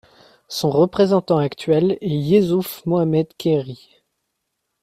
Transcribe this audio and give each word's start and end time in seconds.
Son 0.47 0.71
représentant 0.71 1.37
actuel 1.37 1.99
est 2.01 2.09
Yesuf 2.09 2.83
Mohammed 2.87 3.27
Keyri. 3.37 4.01